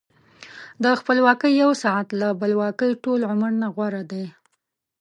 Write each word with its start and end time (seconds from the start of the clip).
د 0.83 0.85
خپلواکۍ 0.99 1.53
یو 1.63 1.71
ساعت 1.83 2.07
له 2.21 2.27
بلواکۍ 2.39 2.91
ټول 3.03 3.19
عمر 3.31 3.51
نه 3.61 3.67
غوره 3.75 4.03
دی. 4.11 4.25